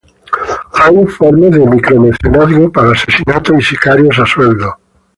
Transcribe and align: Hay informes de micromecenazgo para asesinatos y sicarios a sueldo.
Hay 0.73 0.95
informes 0.95 1.51
de 1.51 1.63
micromecenazgo 1.69 2.71
para 2.71 2.89
asesinatos 2.93 3.55
y 3.59 3.61
sicarios 3.61 4.17
a 4.17 4.25
sueldo. 4.25 4.79